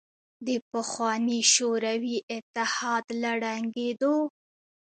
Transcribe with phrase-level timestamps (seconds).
[0.47, 4.15] د پخواني شوروي اتحاد له ړنګېدو